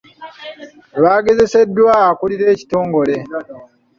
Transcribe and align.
Baagezeseddwa 1.01 1.93
akulira 2.11 2.43
ekitongole. 2.53 3.15